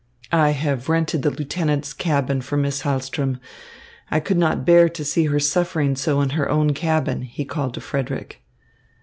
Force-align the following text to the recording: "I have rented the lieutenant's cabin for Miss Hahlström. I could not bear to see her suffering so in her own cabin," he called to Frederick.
"I 0.33 0.49
have 0.57 0.89
rented 0.89 1.21
the 1.21 1.29
lieutenant's 1.29 1.93
cabin 1.93 2.41
for 2.41 2.57
Miss 2.57 2.81
Hahlström. 2.81 3.39
I 4.09 4.19
could 4.19 4.39
not 4.39 4.65
bear 4.65 4.89
to 4.89 5.05
see 5.05 5.25
her 5.27 5.39
suffering 5.39 5.95
so 5.95 6.21
in 6.21 6.31
her 6.31 6.49
own 6.49 6.73
cabin," 6.73 7.21
he 7.21 7.45
called 7.45 7.75
to 7.75 7.81
Frederick. 7.81 8.41